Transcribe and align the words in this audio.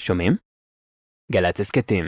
שומעים? 0.00 0.36
גל"צ 1.32 1.60
הסכתים. 1.60 2.04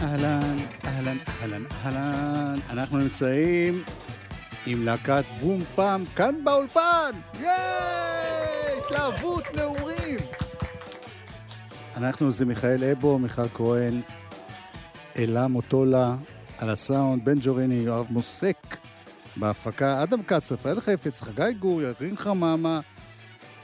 אהלן, 0.00 0.58
אהלן, 0.84 1.16
אהלן, 1.28 1.64
אהלן. 1.84 2.58
אנחנו 2.70 2.98
נמצאים 2.98 3.84
עם 4.66 4.84
להקת 4.84 5.24
בום 5.40 5.64
פעם 5.74 6.04
כאן 6.16 6.44
באולפן! 6.44 7.10
ייי! 7.40 8.78
התלהבות 8.84 9.44
נעורים! 9.56 10.18
אנחנו 11.98 12.30
זה 12.30 12.44
מיכאל 12.44 12.84
אבו, 12.84 13.18
מיכל 13.18 13.48
כהן, 13.48 14.00
אלה 15.16 15.48
מוטולה, 15.48 16.16
על 16.58 16.70
הסאונד, 16.70 17.24
בן 17.24 17.38
ג'וריני, 17.40 17.74
יואב 17.74 18.06
מוסק, 18.10 18.76
בהפקה, 19.36 20.02
אדם 20.02 20.22
כץ, 20.22 20.52
רפאל 20.52 20.80
חפץ, 20.80 21.22
חגי 21.22 21.52
גור, 21.58 21.82
ירין 21.82 22.16
חממה, 22.16 22.80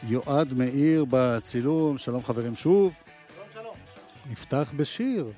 יועד 0.08 0.54
מאיר 0.54 1.04
בצילום, 1.10 1.98
שלום 1.98 2.24
חברים 2.24 2.56
שוב. 2.56 2.92
שלום, 3.34 3.46
שלום. 3.52 3.74
נפתח 4.30 4.72
בשיר. 4.76 5.32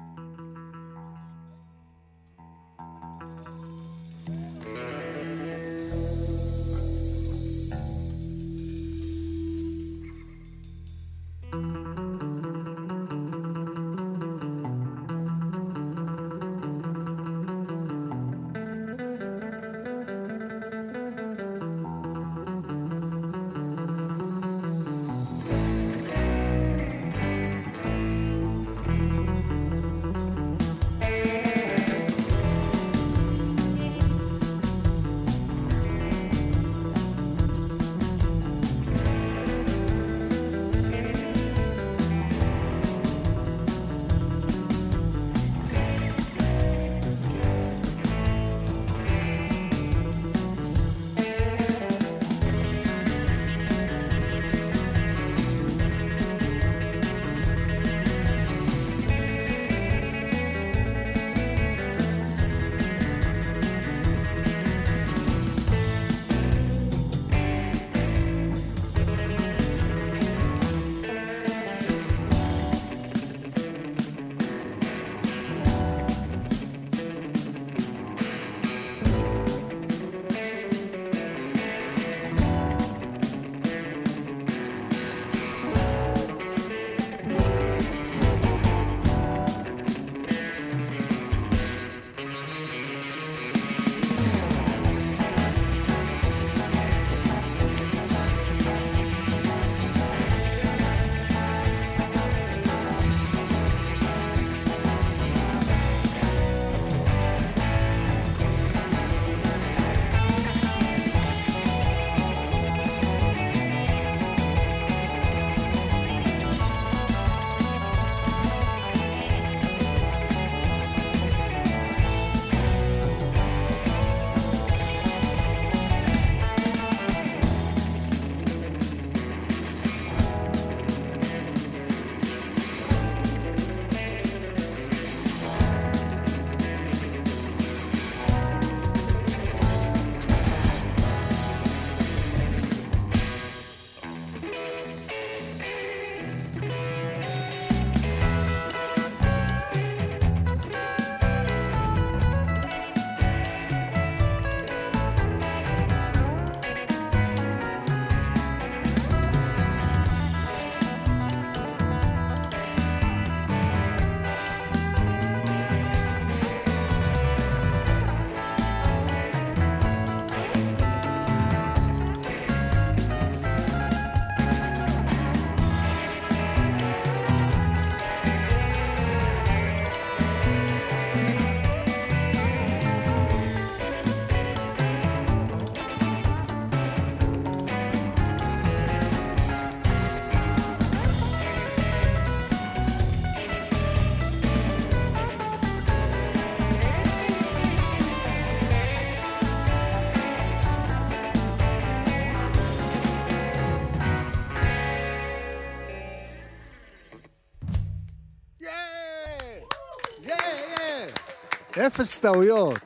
אפס 211.87 212.21
טעויות. 212.21 212.79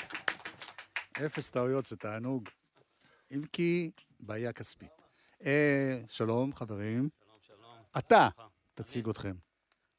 אפס 1.27 1.51
טעויות 1.51 1.87
זה 1.87 1.97
תענוג. 1.97 2.49
אם 3.33 3.43
כי 3.53 3.91
בעיה 4.21 4.53
כספית. 4.53 5.03
אה, 5.45 6.01
שלום, 6.09 6.55
חברים. 6.55 7.09
שלום, 7.25 7.39
שלום. 7.47 7.77
אתה, 7.99 8.29
תציג 8.75 9.09
אתכם. 9.09 9.35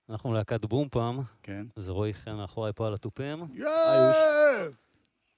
אנחנו 0.09 0.33
להקת 0.33 0.65
בום 0.65 0.89
פעם, 0.89 1.19
כן. 1.43 1.65
זה 1.75 1.91
רועי 1.91 2.13
חן 2.13 2.35
מאחורי 2.35 2.73
פה 2.73 2.87
על 2.87 2.93
התופים! 2.93 3.43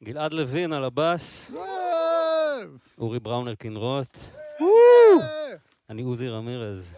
גלעד 0.03 0.33
לוין 0.33 0.73
על 0.73 0.83
הבאס! 0.83 1.51
אורי 2.97 3.19
בראונר 3.19 3.55
כנרות, 3.55 4.17
אני 5.89 6.01
עוזי 6.01 6.29
רמירז. 6.29 6.93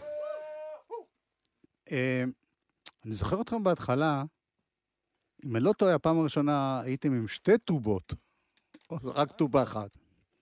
אה, 1.91 2.23
אני 3.06 3.13
זוכר 3.13 3.41
אתכם 3.41 3.63
בהתחלה, 3.63 4.23
אם 5.45 5.56
אני 5.56 5.63
לא 5.63 5.74
טועה, 5.74 5.95
הפעם 5.95 6.19
הראשונה 6.19 6.81
הייתם 6.81 7.13
עם 7.13 7.27
שתי 7.27 7.57
טובות, 7.57 8.13
רק 8.92 9.31
טובה 9.31 9.63
אחת. 9.63 9.89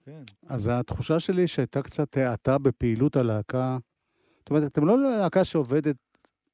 כן. 0.06 0.24
אז 0.48 0.70
התחושה 0.74 1.20
שלי 1.20 1.48
שהייתה 1.48 1.82
קצת 1.82 2.18
האטה 2.18 2.58
בפעילות 2.58 3.16
הלהקה. 3.16 3.78
זאת 4.40 4.50
אומרת, 4.50 4.72
אתם 4.72 4.86
לא 4.86 4.98
להקה 4.98 5.46
שעובדת 5.46 5.96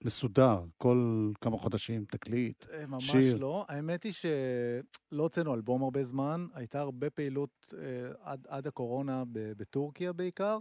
מסודר, 0.06 0.63
כל 0.78 1.31
כמה 1.42 1.57
חודשים, 1.57 2.06
תקליט. 2.06 2.66
אה, 2.74 2.86
ממש 2.86 3.12
שיר. 3.12 3.38
לא. 3.38 3.66
האמת 3.68 4.04
היא 4.04 4.12
שלא 4.12 5.24
הוצאנו 5.24 5.54
אלבום 5.54 5.84
הרבה 5.84 6.04
זמן, 6.04 6.48
הייתה 6.54 6.80
הרבה 6.80 7.10
פעילות 7.10 7.74
אה, 7.78 8.12
עד, 8.22 8.48
עד 8.50 8.68
הקורונה 8.68 9.24
בטורקיה 9.31 10.13
בעיקר, 10.13 10.57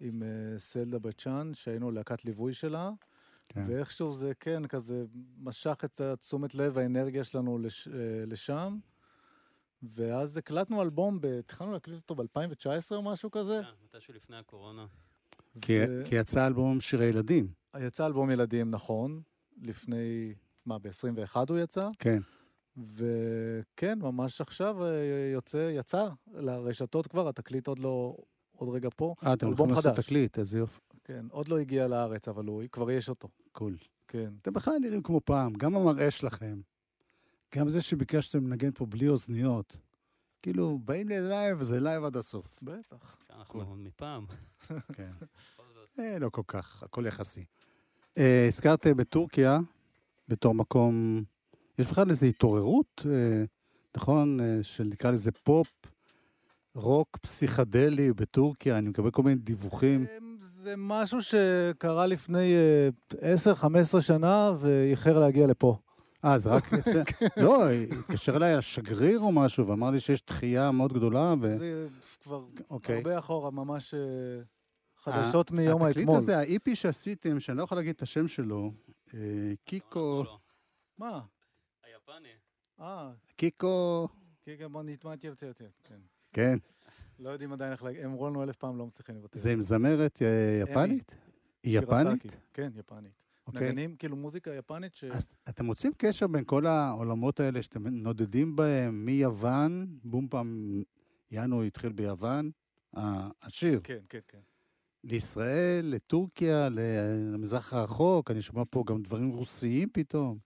עם 0.00 0.22
אה, 0.22 0.58
סלדה 0.58 0.98
בצ'אן, 0.98 1.50
שהיינו 1.54 1.90
להקת 1.90 2.24
ליווי 2.24 2.54
שלה, 2.54 2.90
כן. 3.48 3.64
ואיכשהו 3.68 4.12
זה 4.12 4.32
כן, 4.40 4.66
כזה 4.66 5.04
משך 5.38 5.80
את 5.84 6.00
תשומת 6.20 6.54
לב, 6.54 6.78
האנרגיה 6.78 7.24
שלנו 7.24 7.58
לש, 7.58 7.88
אה, 7.88 7.92
לשם. 8.26 8.78
ואז 9.82 10.36
הקלטנו 10.36 10.82
אלבום, 10.82 11.18
התחלנו 11.38 11.72
להקליט 11.72 11.96
אותו 11.96 12.14
ב-2019 12.14 12.92
או 12.92 13.02
משהו 13.02 13.30
כזה. 13.30 13.60
כן, 13.64 13.84
מתישהו 13.84 14.14
לפני 14.14 14.36
הקורונה. 14.36 14.86
כי, 15.60 15.78
ו- 15.88 16.02
כי 16.04 16.16
יצא 16.16 16.46
אלבום 16.46 16.80
שירי 16.80 17.04
ילדים. 17.06 17.48
יצא 17.80 18.06
אלבום 18.06 18.30
ילדים, 18.30 18.70
נכון, 18.70 19.22
לפני, 19.62 20.34
מה, 20.66 20.78
ב-21 20.78 21.36
הוא 21.48 21.58
יצא? 21.58 21.88
כן. 21.98 22.18
וכן, 22.76 23.98
ממש 23.98 24.40
עכשיו 24.40 24.84
אה, 24.84 25.30
יוצא, 25.32 25.70
יצא 25.74 26.08
לרשתות 26.32 27.06
כבר, 27.06 27.28
התקליט 27.28 27.66
עוד 27.66 27.78
לא, 27.78 28.16
עוד 28.56 28.68
רגע 28.68 28.88
פה. 28.96 29.14
אה, 29.26 29.32
אתם 29.32 29.46
הולכים 29.46 29.70
לעשות. 29.70 29.96
תקליט, 29.96 30.38
איזה 30.38 30.58
יופי. 30.58 30.80
כן, 31.04 31.26
עוד 31.30 31.48
לא 31.48 31.58
הגיע 31.58 31.88
לארץ, 31.88 32.28
אבל 32.28 32.46
הוא, 32.46 32.62
כבר 32.72 32.90
יש 32.90 33.08
אותו. 33.08 33.28
Cool. 33.52 33.76
כן. 34.08 34.30
אתם 34.42 34.52
בכלל 34.52 34.74
נראים 34.80 35.02
כמו 35.02 35.20
פעם, 35.24 35.52
גם 35.52 35.76
המראה 35.76 36.10
שלכם, 36.10 36.60
גם 37.54 37.68
זה 37.68 37.82
שביקשתם 37.82 38.46
לנגן 38.46 38.70
פה 38.74 38.86
בלי 38.86 39.08
אוזניות. 39.08 39.76
כאילו, 40.42 40.78
באים 40.84 41.08
ללייב, 41.08 41.62
זה 41.62 41.80
לייב 41.80 42.04
עד 42.04 42.16
הסוף. 42.16 42.62
בטח. 42.62 43.16
אנחנו 43.30 43.62
עוד 43.62 43.78
מפעם. 43.78 44.26
כן. 44.96 45.10
בכל 45.20 45.62
זאת. 45.74 45.98
אה, 45.98 46.18
לא 46.18 46.28
כל 46.28 46.42
כך, 46.46 46.82
הכל 46.82 47.06
יחסי. 47.06 47.44
אה, 48.18 48.46
הזכרת 48.48 48.86
בטורקיה, 48.86 49.58
בתור 50.28 50.54
מקום, 50.54 51.24
יש 51.78 51.86
בכלל 51.86 52.10
איזו 52.10 52.26
התעוררות, 52.26 53.06
אה, 53.10 53.44
נכון, 53.96 54.38
שנקרא 54.62 55.10
לזה 55.10 55.32
פופ, 55.32 55.68
רוק 56.74 57.16
פסיכדלי 57.16 58.12
בטורקיה, 58.12 58.78
אני 58.78 58.88
מקבל 58.88 59.10
כל 59.10 59.22
מיני 59.22 59.40
דיווחים. 59.40 60.06
אמ, 60.18 60.36
זה 60.40 60.74
משהו 60.76 61.22
שקרה 61.22 62.06
לפני 62.06 62.54
אה, 63.12 63.34
10-15 63.96 64.00
שנה 64.00 64.52
ואיחר 64.60 65.18
להגיע 65.18 65.46
לפה. 65.46 65.78
אה, 66.24 66.38
זה 66.38 66.50
רק 66.50 66.74
אצל... 66.74 67.02
לא, 67.44 67.70
התקשר 67.70 68.36
אליי 68.36 68.54
השגריר 68.54 69.20
או 69.20 69.32
משהו, 69.32 69.66
ואמר 69.66 69.90
לי 69.90 70.00
שיש 70.00 70.22
דחייה 70.26 70.70
מאוד 70.70 70.92
גדולה, 70.92 71.34
ו... 71.40 71.58
זה 71.58 71.86
כבר 72.22 72.44
אוקיי. 72.70 72.96
הרבה 72.96 73.18
אחורה, 73.18 73.50
ממש 73.50 73.94
אה, 73.94 74.00
חדשות 74.96 75.50
מיום 75.50 75.82
התקליט 75.82 75.96
האתמול. 75.96 76.16
הזה, 76.16 76.38
ה-EP 76.38 76.74
שעשיתם, 76.74 77.40
שאני 77.40 77.58
לא 77.58 77.62
יכול 77.62 77.78
להגיד 77.78 77.94
את 77.94 78.02
השם 78.02 78.28
שלו, 78.28 78.72
אה, 79.14 79.20
קיקו, 79.64 80.22
לא, 80.26 80.38
מה? 80.98 81.20
היפני. 81.84 82.28
אה, 82.80 83.10
קיקו, 83.36 84.08
כן, 84.42 84.72
בוא 84.72 84.82
נתמעט 84.82 85.24
יותר 85.24 85.46
יותר. 85.46 85.68
כן. 85.84 85.98
כן, 86.32 86.58
לא 87.18 87.30
יודעים 87.30 87.52
עדיין 87.52 87.72
איך 87.72 87.82
להגיד, 87.82 88.04
הם 88.04 88.10
אמרו 88.10 88.28
לנו 88.28 88.42
אלף 88.42 88.56
פעם, 88.56 88.78
לא 88.78 88.86
מצליחים 88.86 89.16
לבטל. 89.16 89.38
זה 89.38 89.52
עם 89.52 89.62
זמרת 89.62 90.22
אה, 90.22 90.60
יפנית? 90.62 91.14
היא 91.62 91.78
יפנית? 91.78 92.36
כן, 92.52 92.70
יפנית. 92.76 93.12
אוקיי. 93.46 93.68
נגנים, 93.68 93.96
כאילו 93.96 94.16
מוזיקה 94.16 94.54
יפנית 94.54 94.96
ש... 94.96 95.04
אז 95.04 95.28
אתם 95.48 95.64
מוצאים 95.64 95.92
קשר 95.96 96.26
בין 96.26 96.44
כל 96.44 96.66
העולמות 96.66 97.40
האלה 97.40 97.62
שאתם 97.62 97.86
נודדים 97.88 98.56
בהם, 98.56 99.06
מיוון, 99.06 99.86
בום 100.04 100.28
פעם, 100.30 100.82
יאנו 101.30 101.62
התחיל 101.62 101.92
ביוון, 101.92 102.50
השיר, 102.94 103.80
כן, 103.84 103.98
כן, 104.08 104.18
כן. 104.28 104.38
לישראל, 105.04 105.84
לטורקיה, 105.84 106.68
למזרח 107.32 107.72
הרחוק, 107.72 108.30
אני 108.30 108.42
שומע 108.42 108.62
פה 108.70 108.84
גם 108.86 109.02
דברים 109.02 109.30
רוסיים 109.30 109.88
פתאום. 109.92 110.38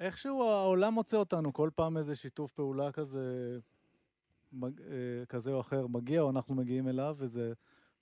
איכשהו 0.00 0.42
העולם 0.42 0.94
מוצא 0.94 1.16
אותנו, 1.16 1.52
כל 1.52 1.70
פעם 1.74 1.96
איזה 1.96 2.14
שיתוף 2.14 2.52
פעולה 2.52 2.92
כזה, 2.92 3.58
כזה 5.28 5.52
או 5.52 5.60
אחר 5.60 5.86
מגיע, 5.86 6.20
או 6.20 6.30
אנחנו 6.30 6.54
מגיעים 6.54 6.88
אליו, 6.88 7.16
וזה 7.18 7.52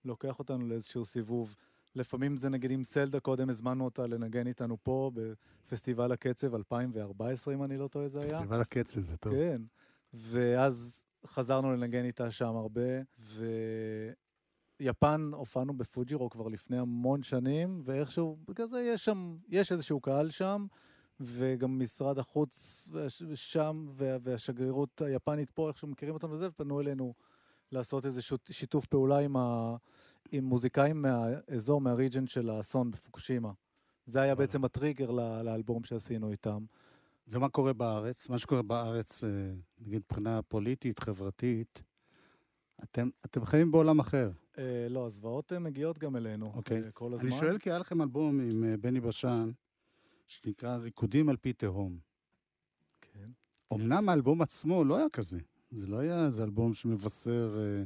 לוקח 0.05 0.39
אותנו 0.39 0.67
לאיזשהו 0.67 1.05
סיבוב. 1.05 1.55
לפעמים 1.95 2.37
זה 2.37 2.49
נגיד 2.49 2.71
עם 2.71 2.85
סלדה, 2.85 3.21
קודם 3.21 3.51
הזמנו 3.51 3.85
אותה 3.85 4.07
לנגן 4.07 4.47
איתנו 4.47 4.77
פה, 4.83 5.11
בפסטיבל 5.15 6.13
הקצב 6.13 6.55
2014, 6.55 7.55
אם 7.55 7.65
אני 7.65 7.77
לא 7.77 7.89
טועה 7.89 8.09
זה 8.09 8.19
היה. 8.23 8.39
פסטיבל 8.39 8.61
הקצב, 8.61 9.03
זה 9.03 9.17
טוב. 9.17 9.33
כן. 9.33 9.63
ואז 10.13 11.05
חזרנו 11.27 11.73
לנגן 11.73 12.05
איתה 12.05 12.31
שם 12.31 12.57
הרבה, 12.57 13.03
ויפן 14.81 15.31
הופענו 15.33 15.77
בפוג'ירו 15.77 16.31
כבר 16.31 16.49
לפני 16.49 16.79
המון 16.79 17.23
שנים, 17.23 17.83
ואיכשהו, 17.85 18.39
בגלל 18.49 18.67
זה 18.67 18.81
יש 18.81 19.05
שם, 19.05 19.37
יש 19.49 19.73
איזשהו 19.73 20.01
קהל 20.01 20.31
שם, 20.31 20.67
וגם 21.21 21.79
משרד 21.79 22.19
החוץ 22.19 22.91
שם, 23.35 23.87
וה- 23.91 24.17
והשגרירות 24.23 25.03
היפנית 25.03 25.51
פה, 25.51 25.69
איכשהו 25.69 25.89
מכירים 25.89 26.15
אותנו 26.15 26.33
וזה, 26.33 26.49
ופנו 26.49 26.81
אלינו 26.81 27.15
לעשות 27.73 28.07
איזה 28.07 28.21
שיתוף 28.51 28.87
פעולה 28.87 29.19
עם, 29.19 29.37
ה, 29.37 29.77
עם 30.33 30.45
מוזיקאים 30.45 31.03
מהאזור, 31.03 31.81
מהריג'ן 31.81 32.27
של 32.27 32.51
האסון 32.51 32.91
בפוקושימה. 32.91 33.53
זה 34.07 34.21
היה. 34.21 34.35
בעצם 34.35 34.65
הטריגר 34.65 35.11
לאלבום 35.43 35.85
שעשינו 35.85 36.31
איתם. 36.31 36.65
ומה 37.29 37.49
קורה 37.49 37.73
בארץ? 37.73 38.29
מה 38.29 38.39
שקורה 38.39 38.63
בארץ, 38.63 39.25
אה, 39.25 39.31
נגיד 39.81 40.03
מבחינה 40.11 40.43
פוליטית, 40.43 40.99
חברתית, 40.99 41.83
אתם, 42.83 43.09
אתם 43.25 43.45
חיים 43.45 43.71
בעולם 43.73 43.99
אחר. 44.01 44.31
אה, 44.59 44.87
לא, 44.91 45.07
הזוועות 45.07 45.53
אה, 45.53 45.59
מגיעות 45.59 45.99
גם 45.99 46.17
אלינו 46.17 46.47
אוקיי. 46.55 46.83
אה, 46.83 46.91
כל 46.91 47.13
הזמן. 47.15 47.31
אני 47.31 47.39
שואל 47.41 47.59
כי 47.59 47.71
היה 47.71 47.79
לכם 47.79 48.03
אלבום 48.03 48.41
עם 48.41 48.65
בני 48.81 49.01
בשן, 49.01 49.51
שנקרא 50.27 50.77
ריקודים 50.77 51.29
על 51.29 51.37
פי 51.37 51.53
תהום. 51.53 51.99
כן. 53.01 53.31
אמנם 53.75 54.09
האלבום 54.09 54.43
עצמו 54.43 54.85
לא 54.85 54.97
היה 54.97 55.09
כזה. 55.09 55.39
זה 55.71 55.87
לא 55.87 55.99
היה 55.99 56.27
איזה 56.27 56.43
אלבום 56.43 56.75
שמבשר 56.75 57.57
אה, 57.59 57.83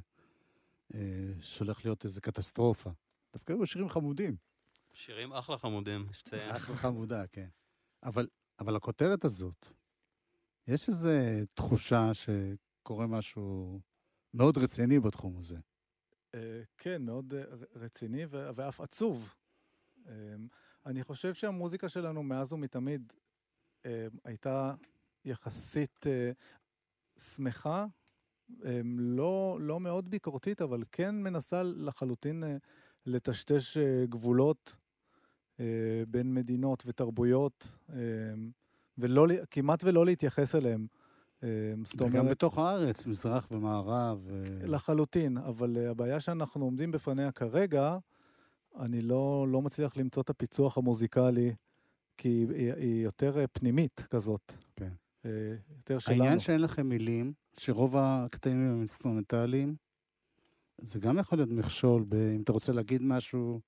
אה, 0.95 1.33
שהולך 1.41 1.85
להיות 1.85 2.05
איזה 2.05 2.21
קטסטרופה. 2.21 2.91
דווקא 3.33 3.53
היו 3.53 3.67
שירים 3.67 3.89
חמודים. 3.89 4.37
שירים 4.93 5.33
אחלה 5.33 5.59
חמודים, 5.59 6.07
יש 6.11 6.23
לציין. 6.27 6.51
אחלה 6.51 6.77
חמודה, 6.77 7.27
כן. 7.27 7.49
אבל, 8.03 8.29
אבל 8.59 8.77
הכותרת 8.77 9.25
הזאת, 9.25 9.67
יש 10.67 10.89
איזו 10.89 11.09
תחושה 11.55 12.11
שקורה 12.15 13.07
משהו 13.07 13.81
מאוד 14.35 14.59
רציני 14.59 15.01
בתחום 15.01 15.39
הזה. 15.39 15.57
אה, 16.35 16.63
כן, 16.79 17.03
מאוד 17.03 17.35
אה, 17.35 17.43
רציני 17.75 18.27
ואף 18.31 18.81
עצוב. 18.81 19.35
אה, 20.89 20.93
אני 20.93 21.05
חושב 21.05 21.35
שהמוזיקה 21.35 21.89
שלנו 21.89 22.23
מאז 22.23 22.53
ומתמיד 22.53 23.13
אה, 23.87 24.07
הייתה 24.25 24.75
יחסית 25.25 26.07
אה, 26.07 26.31
שמחה, 27.19 27.87
אה, 28.65 28.81
לא, 28.99 29.59
לא 29.61 29.81
מאוד 29.81 30.11
ביקורתית, 30.11 30.63
אבל 30.63 30.83
כן 30.93 31.15
מנסה 31.15 31.63
לחלוטין 31.63 32.45
אה, 32.45 32.57
לטשטש 33.07 33.77
אה, 33.77 34.05
גבולות 34.09 34.77
אה, 35.61 36.03
בין 36.09 36.35
מדינות 36.35 36.83
ותרבויות, 36.87 37.79
אה, 37.91 37.97
ולא, 38.99 39.27
כמעט 39.51 39.85
ולא 39.85 40.07
להתייחס 40.07 40.55
אליהם. 40.55 40.87
אה, 41.43 41.49
זאת 41.85 42.03
וגם 42.03 42.19
אומרת, 42.21 42.31
בתוך 42.31 42.59
הארץ, 42.59 43.07
מזרח 43.07 43.49
ומערב. 43.51 44.29
אה, 44.31 44.67
לחלוטין, 44.67 45.39
אבל 45.39 45.77
אה, 45.77 45.91
הבעיה 45.91 46.21
שאנחנו 46.21 46.65
עומדים 46.65 46.91
בפניה 46.91 47.33
כרגע, 47.33 47.99
אני 48.79 49.01
לא, 49.01 49.47
לא 49.49 49.63
מצליח 49.63 49.97
למצוא 49.97 50.23
את 50.23 50.31
הפיצוח 50.31 50.79
המוזיקלי, 50.79 51.55
כי 52.17 52.29
היא, 52.29 52.73
היא, 52.73 53.05
יותר 53.05 53.45
אה, 53.45 53.47
פנימית 53.53 54.07
כזאת. 54.11 54.53
כן. 54.77 54.93
אה, 55.23 55.29
יותר 55.77 55.99
שלנו. 55.99 56.23
העניין 56.23 56.39
שאין 56.39 56.61
לכם 56.61 56.89
מילים, 56.89 57.33
שרוב 57.57 57.97
הקטעים 57.97 58.57
הם 58.57 58.77
אינסטרומנטליים, 58.77 59.77
זה 60.81 60.99
גם 60.99 61.19
יכול 61.19 61.39
להיות 61.39 61.51
מכשול, 61.51 62.05
ב- 62.09 62.15
אם 62.15 62.43
אתה 62.43 62.53
רוצה 62.53 62.73
להגיד 62.73 63.03
משהו 63.03 63.61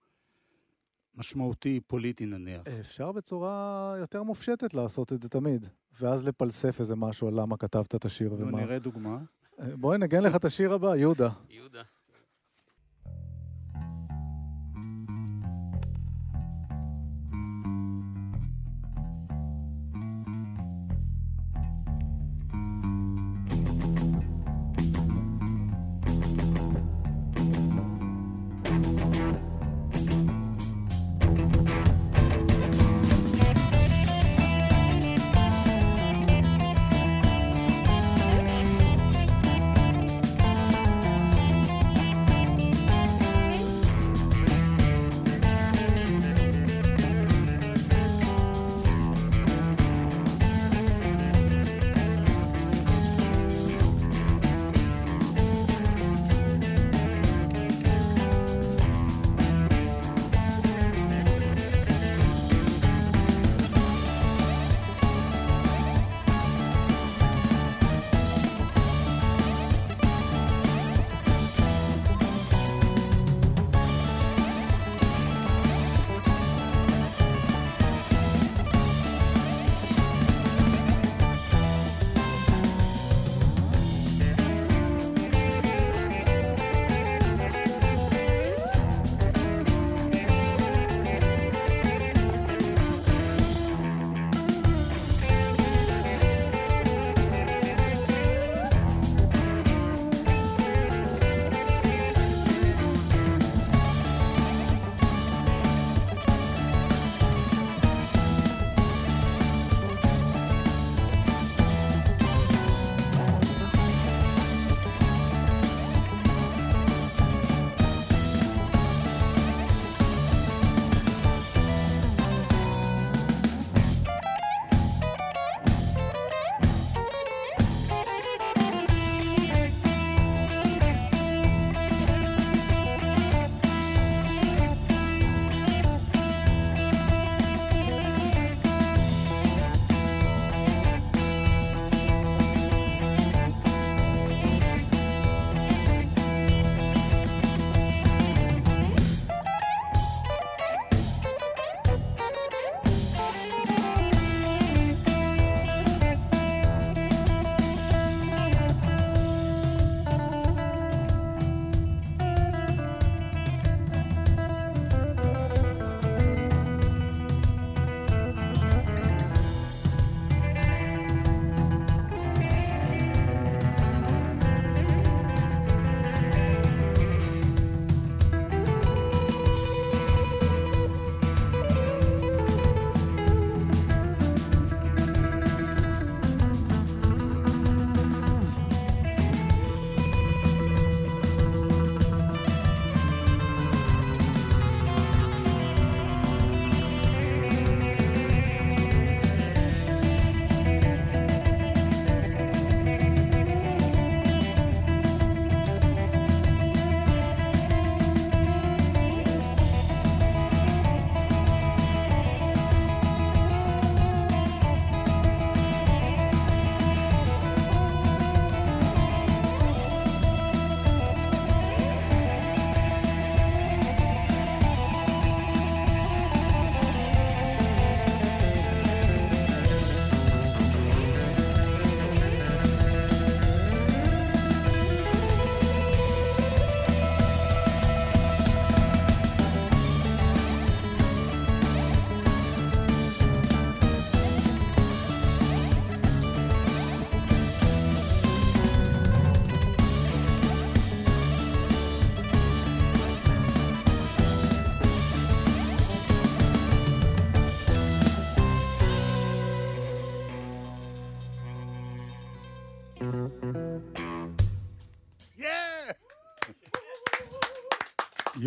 משמעותי, 1.15 1.81
פוליטי 1.87 2.27
נניח. 2.27 2.63
אה, 2.67 2.81
אפשר 2.81 3.13
בצורה 3.13 3.95
יותר 3.99 4.23
מופשטת 4.23 4.75
לעשות 4.75 5.13
את 5.13 5.23
זה 5.23 5.29
תמיד, 5.29 5.67
ואז 6.01 6.27
לפלסף 6.27 6.81
איזה 6.81 6.97
משהו 6.97 7.29
על 7.29 7.41
למה 7.41 7.57
כתבת 7.57 7.95
את 7.95 8.05
השיר 8.05 8.35
ומה. 8.39 8.61
נראה 8.61 8.79
דוגמה. 8.79 9.19
אה, 9.61 9.77
בואי 9.77 9.99
נגן 9.99 10.23
לך 10.23 10.37
את 10.37 10.45
השיר 10.45 10.73
הבא, 10.73 10.97
יהודה. 10.97 11.29
יהודה. 11.51 11.83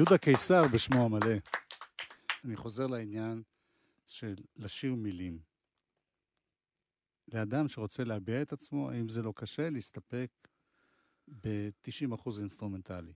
יהודה 0.03 0.17
קיסר 0.17 0.62
בשמו 0.74 1.05
המלא. 1.05 1.36
אני 2.45 2.55
חוזר 2.55 2.88
לעניין 2.88 3.41
של 4.05 4.36
לשיר 4.55 4.95
מילים. 4.95 5.39
לאדם 7.33 7.67
שרוצה 7.67 8.03
להביע 8.03 8.41
את 8.41 8.53
עצמו, 8.53 8.91
האם 8.91 9.10
זה 9.10 9.22
לא 9.22 9.33
קשה 9.36 9.69
להסתפק 9.69 10.29
ב-90% 11.27 12.39
אינסטרומנטלי? 12.39 13.13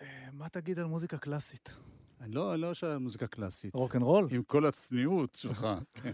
אה, 0.00 0.28
מה 0.32 0.48
תגיד 0.48 0.78
על 0.78 0.86
מוזיקה 0.86 1.18
קלאסית? 1.18 1.74
אני 2.20 2.32
לא, 2.32 2.56
לא 2.56 2.72
על 2.82 2.98
מוזיקה 2.98 3.26
קלאסית. 3.26 3.74
רוקנרול? 3.74 4.28
עם 4.32 4.42
כל 4.42 4.66
הצניעות 4.66 5.34
שלך. 5.34 5.66
כן. 6.02 6.12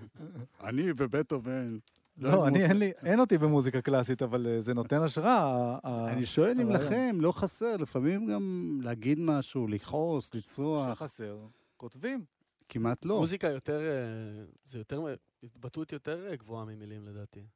אני 0.60 0.82
ובטהובן. 0.96 1.78
לא, 2.18 2.48
אני, 2.48 2.64
אין 2.64 2.78
לי, 2.78 2.92
אין 3.04 3.20
אותי 3.20 3.38
במוזיקה 3.38 3.80
קלאסית, 3.80 4.22
אבל 4.22 4.46
אה, 4.46 4.60
זה 4.60 4.74
נותן 4.74 5.02
השראה. 5.02 5.78
אני 6.12 6.26
שואל 6.26 6.60
אם. 6.60 6.70
לכם 6.70 7.16
לא 7.20 7.32
חסר, 7.32 7.76
לפעמים 7.76 8.26
גם 8.26 8.78
להגיד 8.82 9.18
משהו, 9.18 9.68
לכעוס, 9.68 10.34
לצרוח, 10.34 10.94
שחסר. 10.94 11.38
כותבים. 11.76 12.24
כמעט 12.68 13.04
לא. 13.04 13.20
מוזיקה 13.20 13.48
יותר, 13.48 13.80
אה, 13.80 14.44
זה 14.64 14.78
יותר, 14.78 15.02
התבטאות 15.42 15.92
יותר 15.92 16.26
אה, 16.30 16.36
גבוהה 16.36 16.64
ממילים 16.64 17.06
לדעתי. 17.06 17.46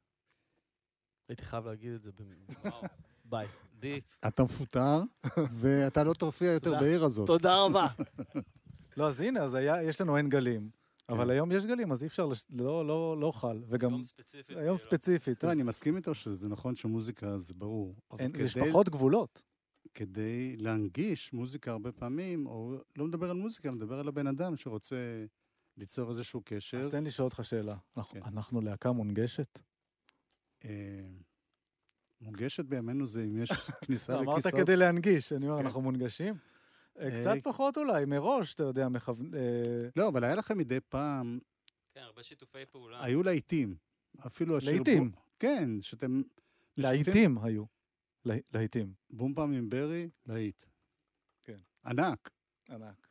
הייתי 1.29 1.45
חייב 1.45 1.65
להגיד 1.67 1.93
את 1.93 2.01
זה. 2.03 2.11
ב- 2.11 2.67
וואו, 2.67 2.81
ביי. 3.25 3.47
deep. 3.79 4.03
אתה 4.27 4.43
מפוטר, 4.43 5.01
ואתה 5.59 6.03
לא 6.03 6.13
תופיע 6.13 6.51
יותר. 6.51 6.79
בעיר 6.79 7.03
הזאת. 7.05 7.27
תודה 7.27 7.57
רבה. 7.63 7.87
לא, 8.97 9.07
אז 9.07 9.21
הנה, 9.21 9.43
אז 9.43 9.53
היה, 9.53 9.83
יש 9.83 10.01
לנו 10.01 10.17
אין 10.17 10.29
גלים. 10.29 10.69
אבל 11.11 11.29
היום 11.29 11.51
יש 11.51 11.65
גלים, 11.65 11.91
אז 11.91 12.03
אי 12.03 12.07
אפשר, 12.07 12.25
לש... 12.25 12.45
לא, 12.49 12.87
לא, 12.87 13.17
לא 13.19 13.31
חל. 13.31 13.63
וגם 13.67 13.91
יום 13.91 14.03
ספציפית. 14.03 14.57
היום 14.57 14.77
כאילו. 14.77 14.77
ספציפית. 14.77 15.43
לא, 15.43 15.49
אז 15.49 15.55
אני 15.55 15.63
מסכים 15.63 15.97
איתו 15.97 16.15
שזה 16.15 16.49
נכון 16.49 16.75
שמוזיקה 16.75 17.37
זה 17.37 17.53
ברור. 17.53 17.95
יש 18.39 18.57
פחות 18.57 18.89
גבולות. 18.89 19.43
כדי 19.93 20.57
להנגיש 20.57 21.33
מוזיקה 21.33 21.71
הרבה 21.71 21.91
פעמים, 21.91 22.45
או 22.45 22.75
לא 22.97 23.05
מדבר 23.05 23.29
על 23.29 23.37
מוזיקה, 23.37 23.71
מדבר 23.71 23.99
על 23.99 24.07
הבן 24.07 24.27
אדם 24.27 24.55
שרוצה 24.55 25.25
ליצור 25.77 26.09
איזשהו 26.09 26.41
קשר. 26.45 26.77
אז 26.77 26.87
תן 26.87 27.03
לי 27.03 27.09
לשאול 27.09 27.25
אותך 27.25 27.43
שאלה. 27.43 27.75
אנחנו, 27.97 28.21
כן. 28.21 28.27
אנחנו 28.27 28.61
להקה 28.61 28.91
מונגשת? 28.91 29.59
אה, 30.65 30.69
מונגשת 32.21 32.65
בימינו 32.65 33.07
זה 33.07 33.23
אם 33.23 33.37
יש 33.37 33.51
כניסה 33.85 34.19
אמרת 34.19 34.37
לכיסאות. 34.37 34.61
כדי 34.61 34.75
להנגיש, 34.75 35.33
אני 35.33 35.47
אומר, 35.47 35.59
כן. 35.59 35.65
אנחנו 35.65 35.81
מונגשים? 35.81 36.35
אה, 36.99 37.03
אה, 37.05 37.19
קצת 37.19 37.43
פחות 37.43 37.77
אולי, 37.77 38.05
מראש, 38.05 38.55
אתה 38.55 38.63
יודע, 38.63 38.89
מכוון... 38.89 39.33
אה, 39.35 39.89
לא, 39.95 40.07
אבל 40.07 40.23
היה 40.23 40.35
לכם 40.35 40.57
מדי 40.57 40.79
פעם, 40.89 41.39
כן, 41.93 42.01
הרבה 42.01 42.23
שיתופי 42.23 42.65
פעולה. 42.65 43.03
היו 43.03 43.23
להיטים. 43.23 43.75
אפילו 44.27 44.57
השיר... 44.57 44.71
להיטים. 44.71 45.11
כן, 45.39 45.69
שאתם... 45.81 46.21
להיטים 46.77 47.37
היו. 47.37 47.63
לה- 48.25 48.35
להיטים. 48.53 48.93
בום 49.09 49.33
פעם 49.33 49.51
עם 49.51 49.69
ברי, 49.69 50.09
להיט. 50.25 50.63
כן. 51.43 51.57
ענק. 51.85 52.29
ענק. 52.69 53.07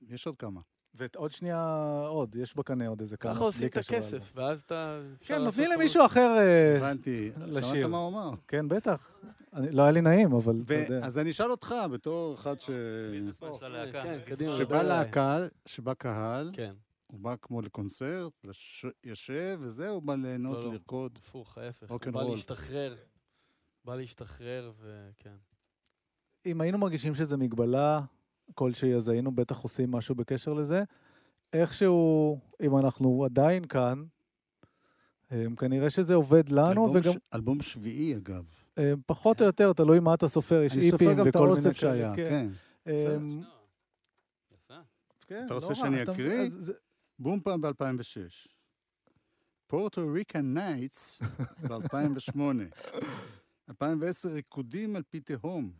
יש 0.00 0.26
עוד 0.26 0.36
כמה. 0.36 0.60
ועוד 0.94 1.30
שנייה, 1.30 1.80
עוד, 2.08 2.36
יש 2.36 2.56
בקנה 2.56 2.88
עוד 2.88 3.00
איזה 3.00 3.16
כמה. 3.16 3.34
ככה 3.34 3.44
עושים 3.44 3.66
את 3.66 3.76
הכסף. 3.76 4.32
ואז 4.34 4.60
אתה... 4.60 5.00
כן, 5.20 5.42
נותנים. 5.42 5.70
למישהו 5.70 6.06
אחר... 6.06 6.36
אה, 6.38 6.76
הבנתי. 6.76 7.30
לשיר. 7.46 7.62
שמעת 7.62 7.86
מה 7.86 7.98
הוא 7.98 8.08
אמר? 8.08 8.30
כן, 8.48 8.68
בטח. 8.68 9.10
אני- 9.52 9.70
לא 9.72 9.82
היה 9.82 9.90
לי 9.90 10.00
נעים, 10.00 10.32
אבל 10.32 10.54
אתה 10.64 10.74
יודע. 10.74 11.06
אז 11.06 11.18
אני 11.18 11.30
אשאל 11.30 11.50
אותך, 11.50 11.74
בתור 11.92 12.34
אחד 12.34 12.60
ש... 12.60 12.70
ביזנסמן 13.10 13.48
של 13.58 13.64
הלהקה. 13.64 14.02
כן. 14.26 14.36
שבא. 14.58 14.82
לקהל, 14.82 15.48
שבא 15.66 15.94
קהל, 15.94 16.50
כן, 16.52 16.72
הוא 17.12 17.20
בא 17.20 17.34
כמו 17.42 17.62
לקונצרט, 17.62 18.32
יושב 19.04 19.58
וזהו, 19.62 19.94
הוא 19.94 20.02
בא 20.02 20.14
ליהנות, 20.14 20.56
לא, 20.56 20.64
לא. 20.64 20.72
לרקוד. 20.72 21.18
הפוך, 21.22 21.58
ההפך. 21.58 21.90
הוא. 21.90 21.98
בא 22.12 22.22
להשתחרר. 22.22 22.96
בא 23.84 23.96
להשתחרר, 23.96 24.72
וכן. 24.80 25.36
אם 26.46 26.60
היינו 26.60 26.78
מרגישים 26.78 27.14
שזו 27.14 27.38
מגבלה 27.38 28.00
כלשהי, 28.54 28.94
אז 28.94 29.08
היינו 29.08 29.32
בטח 29.32 29.58
עושים 29.62 29.90
משהו 29.90 30.14
בקשר 30.14 30.52
לזה. 30.52 30.82
איכשהו, 31.52 32.38
אם 32.62 32.78
אנחנו 32.78 33.24
עדיין 33.24 33.64
כאן, 33.64 34.04
אמ, 35.32 35.56
כנראה 35.56 35.90
שזה 35.90 36.14
עובד 36.14 36.48
לנו, 36.48 36.68
אלבום 36.70 36.96
וגם 36.96 37.12
ש- 37.12 37.16
אלבום 37.34 37.62
שביעי, 37.62 38.16
אגב. 38.16 38.44
אמ, 38.78 38.84
פחות 39.06 39.40
או 39.40 39.46
יותר, 39.46 39.72
תלוי 39.72 40.00
מה 40.00 40.14
אתה 40.14 40.28
סופר, 40.28 40.62
יש 40.62 40.72
אני 40.72 40.80
EP 40.90 40.99
ים 40.99 41.08
סופר 41.08 41.20
גם 41.20 41.28
את 41.28 41.36
וכל 41.36 41.46
מיני 41.46 41.50
האוסף 41.50 41.72
שהיה, 41.72 42.12
כן. 42.16 42.48
אמ, 42.86 43.42
יפה. 44.52 44.74
כן, 45.26 45.42
אתה 45.46 45.54
רוצה 45.54 45.68
לא 45.68 45.74
שאני 45.74 46.02
אקריא? 46.02 46.48
בום 47.18 47.40
פם 47.40 47.60
ב-2006. 47.60 48.48
פורטו 49.66 50.08
ריקן 50.12 50.54
נייטס 50.58 51.18
ב-2008. 51.68 52.40
2010 53.70 54.28
ריקודים 54.32 54.96
על 54.96 55.02
פי 55.10 55.20
תהום. 55.20 55.70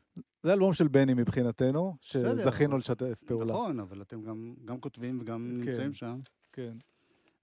זה 0.42 0.52
אלבום 0.52 0.72
של 0.72 0.88
בני 0.88 1.14
מבחינתנו, 1.14 1.96
שזכינו 2.00 2.78
לשתף 2.78 3.22
פעולה. 3.26 3.52
נכון, 3.52 3.80
אבל 3.80 4.02
אתם 4.02 4.22
גם, 4.22 4.54
גם 4.64 4.80
כותבים 4.80 5.20
וגם 5.20 5.48
כן. 5.50 5.68
נמצאים 5.68 5.92
שם. 5.92 6.20
כן, 6.52 6.76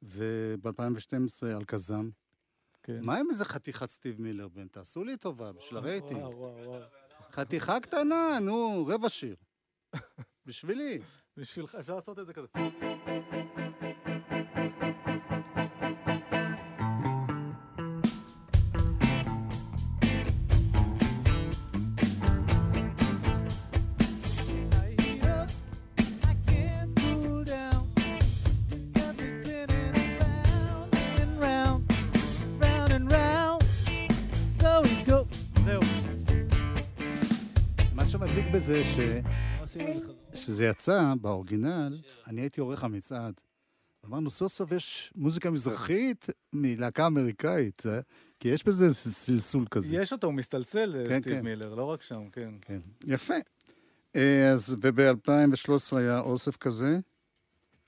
וב-2012 0.01 1.45
אלקזם. 1.57 2.09
כן. 2.83 2.99
מה 3.01 3.17
עם 3.17 3.29
איזה 3.29 3.45
חתיכת 3.45 3.89
סטיב 3.89 4.21
מילר, 4.21 4.47
בן? 4.47 4.67
תעשו 4.67 5.03
לי 5.03 5.17
טובה, 5.17 5.51
בשביל 5.51 5.77
הרייטינג. 5.77 6.21
חתיכה 7.31 7.79
קטנה, 7.79 8.39
נו, 8.41 8.85
רבע 8.87 9.09
שיר. 9.09 9.35
בשבילי. 10.45 10.99
בשבילך, 11.37 11.75
אפשר 11.75 11.95
לעשות 11.95 12.19
את 12.19 12.25
זה 12.25 12.33
כזה. 12.33 12.47
ש... 38.67 38.97
זה 39.65 39.79
חזרה? 40.03 40.13
כשזה 40.33 40.65
יצא 40.65 41.13
באורגינל, 41.21 42.01
אני 42.27 42.41
הייתי 42.41 42.61
עורך 42.61 42.83
המצעד. 42.83 43.33
אמרנו, 44.05 44.29
סוף 44.29 44.53
סוף 44.53 44.71
יש 44.71 45.13
מוזיקה 45.15 45.51
מזרחית 45.51 46.27
מלהקה 46.53 47.07
אמריקאית, 47.07 47.81
אה? 47.85 47.99
כי 48.39 48.47
יש 48.47 48.63
בזה 48.63 48.93
סלסול 48.93 49.65
כזה. 49.71 49.95
יש 49.95 50.13
אותו, 50.13 50.27
הוא 50.27 50.33
מסתלסל, 50.33 51.03
כן, 51.07 51.19
סטיב 51.21 51.33
כן. 51.33 51.43
מילר, 51.43 51.75
לא 51.75 51.83
רק 51.83 52.03
שם, 52.03 52.29
כן. 52.31 52.49
כן, 52.61 52.79
יפה. 53.05 53.33
אה, 54.15 54.49
אז 54.51 54.75
וב-2013 54.81 55.95
היה 55.97 56.19
אוסף 56.19 56.55
כזה, 56.57 56.97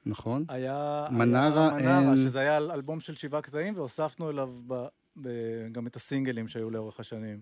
נכון? 0.06 0.46
היה... 0.50 1.08
מנרה 1.12 1.76
היה 1.78 2.00
מנרה, 2.00 2.14
and- 2.14 2.18
שזה 2.18 2.40
היה 2.40 2.58
אל- 2.58 2.72
אלבום 2.72 3.00
של 3.00 3.16
שבעה 3.16 3.42
קטעים, 3.42 3.74
והוספנו 3.78 4.30
אליו 4.30 4.50
ב- 4.68 4.86
ב- 5.22 5.68
גם 5.72 5.88
את 5.88 5.96
הסינגלים 5.96 6.48
שהיו 6.48 6.70
לאורך 6.70 7.00
השנים. 7.00 7.42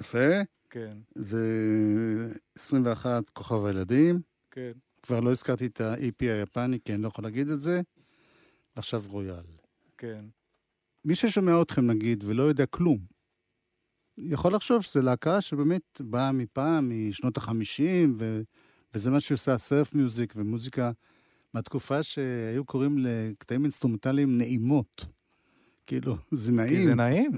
יפה. 0.00 0.28
כן, 0.70 0.98
ו-21 1.16 3.06
כוכב 3.32 3.64
הילדים. 3.64 4.20
כן. 4.50 4.72
כבר 5.02 5.20
לא 5.20 5.30
הזכרתי 5.30 5.66
את 5.66 5.80
ה-EP 5.80 6.20
היפני, 6.20 6.78
כי 6.84 6.94
אני 6.94 7.02
לא 7.02 7.08
יכול 7.08 7.24
להגיד 7.24 7.48
את 7.48 7.60
זה. 7.60 7.80
ועכשיו 8.76 9.04
רויאל. 9.06 9.44
כן. 9.98 10.24
מי 11.04 11.14
ששומע 11.14 11.62
אתכם, 11.62 11.86
נגיד, 11.86 12.24
ולא 12.26 12.42
יודע 12.42 12.66
כלום, 12.66 12.98
יכול 14.18 14.54
לחשוב 14.54 14.82
שזו 14.82 15.02
להקה 15.02 15.40
שבאמת 15.40 16.00
באה 16.00 16.32
מפעם, 16.32 17.08
משנות 17.08 17.36
החמישים, 17.36 18.16
ו... 18.20 18.42
וזה 18.94 19.10
מה 19.10 19.20
שעושה 19.20 19.58
surf 19.58 19.94
music 19.94 20.32
ומוזיקה 20.36 20.90
מהתקופה 21.54 22.02
שהיו 22.02 22.64
קוראים 22.64 22.98
לקטעים 22.98 23.62
אינסטרומנטליים 23.62 24.38
נעימות. 24.38 25.06
כאילו, 25.86 26.16
זה 26.30 26.52
נעים. 26.52 26.76
כי 26.76 26.84
זה 26.84 26.94
נעים. 26.94 27.30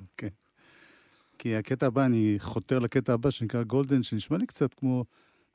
כי 1.42 1.57
הקטע 1.57 1.87
הבא, 1.87 2.05
אני 2.05 2.35
חותר 2.38 2.79
לקטע 2.79 3.12
הבא 3.12 3.31
שנקרא 3.31 3.62
גולדן, 3.62 4.03
שנשמע 4.03 4.38
לי 4.38 4.46
קצת 4.46 4.74
כמו... 4.74 5.05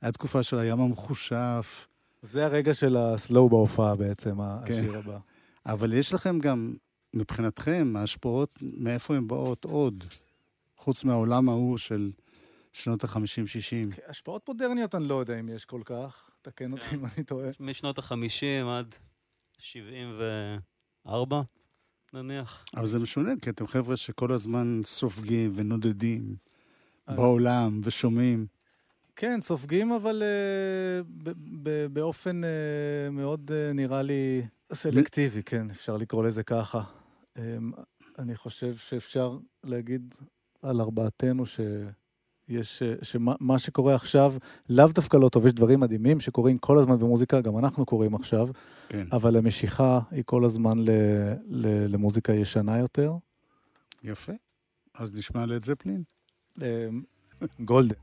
היה 0.01 0.11
תקופה 0.11 0.43
של 0.43 0.59
הים 0.59 0.79
המחושף, 0.79 1.87
זה 2.21 2.45
הרגע 2.45 2.73
של 2.73 2.97
הסלואו 2.97 3.49
בהופעה 3.49 3.95
בעצם, 3.95 4.37
כן. 4.65 4.73
השיר 4.73 4.97
הבא. 4.97 5.17
אבל 5.73 5.93
יש 5.93 6.13
לכם 6.13 6.39
גם, 6.39 6.75
מבחינתכם, 7.15 7.93
ההשפעות, 7.97 8.57
מאיפה 8.61 9.15
הן 9.15 9.27
באות 9.27 9.65
עוד, 9.65 10.03
חוץ 10.77 11.03
מהעולם 11.03 11.49
ההוא 11.49 11.77
של 11.77 12.11
שנות 12.73 13.03
ה-50-60. 13.03 14.01
השפעות 14.07 14.47
מודרניות 14.47 14.95
אני 14.95 15.07
לא 15.07 15.19
יודע 15.19 15.39
אם 15.39 15.49
יש 15.49 15.65
כל 15.65 15.81
כך, 15.85 16.29
תקן 16.41 16.71
אותי 16.71 16.83
כן. 16.85 16.95
אם 16.95 17.05
אני 17.05 17.23
טועה. 17.23 17.49
משנות 17.59 17.97
החמישים 17.97 18.67
עד 18.67 18.95
74, 19.57 21.41
נניח. 22.15 22.65
אבל 22.75 22.85
זה 22.85 22.99
משונה, 22.99 23.31
כי 23.41 23.49
אתם 23.49 23.67
חבר'ה 23.67 23.97
שכל 23.97 24.31
הזמן 24.31 24.81
סופגים 24.85 25.51
ונודדים. 25.55 26.35
בעולם 27.07 27.81
ושומעים. 27.83 28.47
כן, 29.15 29.41
סופגים, 29.41 29.91
אבל 29.91 30.23
ב- 31.23 31.31
ב- 31.63 31.85
באופן 31.93 32.43
אה, 32.43 32.49
מאוד 33.11 33.51
אה, 33.53 33.73
נראה 33.73 34.01
לי 34.01 34.45
סלקטיבי, 34.73 35.43
כן, 35.43 35.69
אפשר 35.69 35.97
לקרוא 35.97 36.23
לזה 36.23 36.43
ככה. 36.43 36.83
אה, 37.37 37.57
אני 38.19 38.35
חושב 38.35 38.75
שאפשר 38.75 39.37
להגיד 39.63 40.15
על 40.61 40.81
ארבעתנו 40.81 41.43
יש, 42.49 42.83
אה, 42.83 42.93
שמה 43.01 43.33
מה 43.39 43.59
שקורה 43.59 43.95
עכשיו 43.95 44.33
לאו 44.69 44.87
דווקא 44.87 45.17
לא 45.17 45.29
טוב, 45.29 45.47
יש 45.47 45.53
דברים 45.53 45.79
מדהימים 45.79 46.19
שקורים 46.19 46.57
כל 46.57 46.77
הזמן 46.77 46.99
במוזיקה, 46.99 47.41
גם 47.41 47.57
אנחנו 47.57 47.85
קוראים 47.85 48.15
עכשיו, 48.15 48.47
כן. 48.89 49.07
אבל 49.11 49.37
המשיכה 49.37 49.99
היא 50.11 50.23
כל 50.25 50.45
הזמן 50.45 50.77
ל, 50.77 50.89
ל, 51.47 51.85
למוזיקה 51.93 52.33
ישנה 52.33 52.77
יותר. 52.77 53.13
יפה. 54.03 54.33
אז 54.93 55.13
נשמע 55.13 55.45
לאת 55.45 55.63
זפלין. 55.63 56.03
אה, 56.61 56.87
גולדן. 57.59 57.95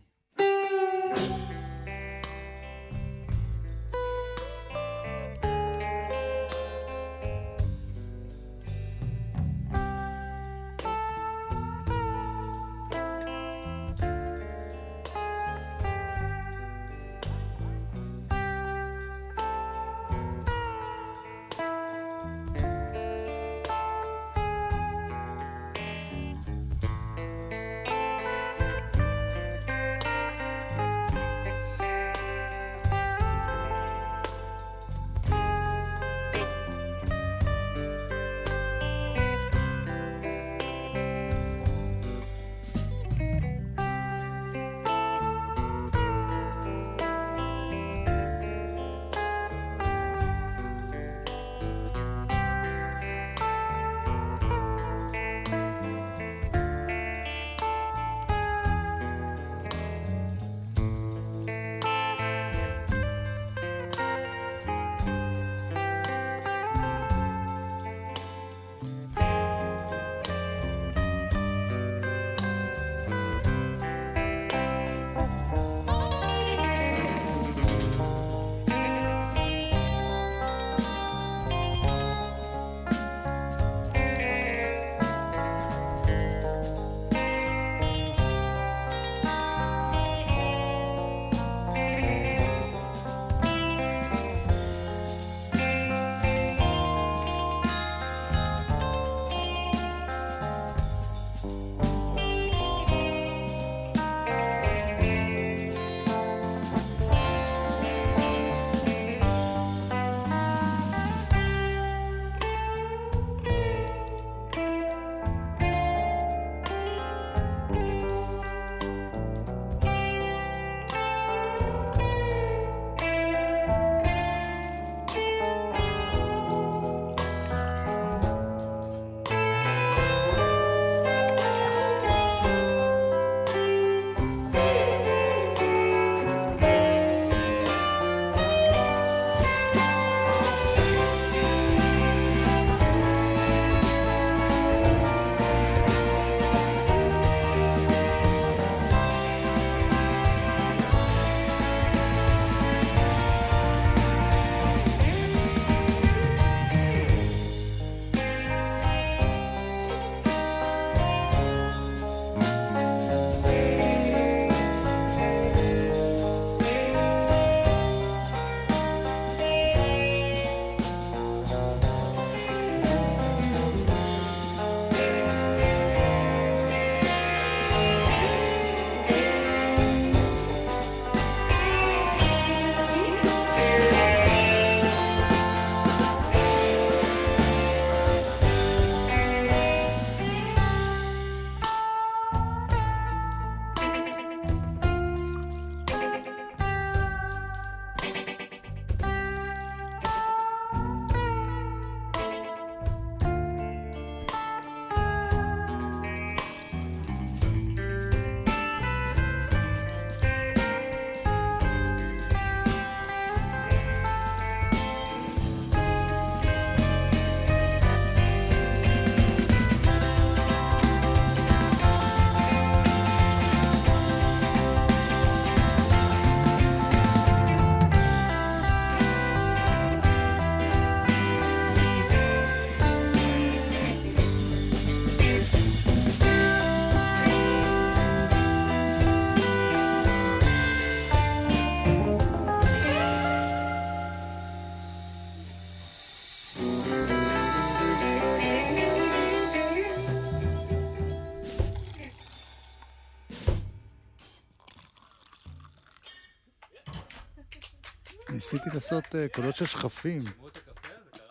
ניסיתי 258.33 258.71
לעשות 258.75 259.05
אה, 259.15 259.27
קולות 259.29 259.55
של 259.55 259.67
שכפים, 259.67 260.25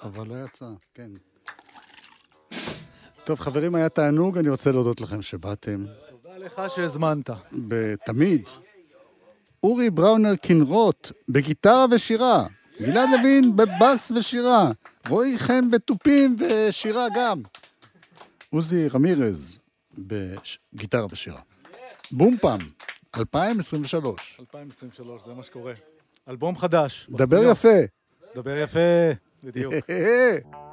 אבל 0.03 0.27
לא 0.27 0.35
יצא, 0.45 0.65
כן. 0.93 1.11
טוב, 3.23 3.39
חברים, 3.39 3.75
היה 3.75 3.89
תענוג, 3.89 4.37
אני 4.37 4.49
רוצה 4.49 4.71
להודות 4.71 5.01
לכם 5.01 5.21
שבאתם. 5.21 5.85
תודה 6.09 6.37
לך 6.37 6.61
שהזמנת. 6.67 7.29
תמיד. 8.05 8.49
אורי 9.63 9.89
בראונר 9.89 10.33
כנרות, 10.41 11.11
בגיטרה 11.29 11.85
ושירה. 11.91 12.47
גלעד 12.81 13.09
לוין 13.09 13.55
בבאס 13.55 14.11
ושירה. 14.11 14.71
רועי 15.09 15.39
חן 15.39 15.71
בתופים 15.71 16.35
ושירה 16.39 17.07
גם. 17.15 17.41
עוזי 18.49 18.87
רמירז 18.87 19.59
בגיטרה 19.97 21.05
ושירה. 21.11 21.41
בום 22.11 22.37
פעם. 22.41 22.59
2023. 23.17 24.37
2023, 24.39 25.25
זה 25.25 25.33
מה 25.33 25.43
שקורה. 25.43 25.73
אלבום 26.31 26.55
חדש. 26.57 27.07
דבר. 27.09 27.51
יפה. 27.51 27.67
דבר 28.35 28.57
יפה, 28.57 28.79
בדיוק. 29.43 29.73